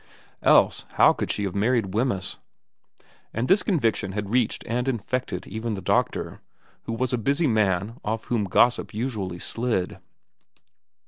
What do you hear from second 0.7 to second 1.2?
how